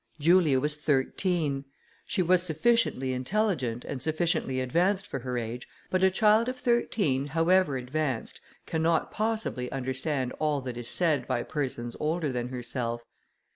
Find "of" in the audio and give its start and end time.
6.49-6.57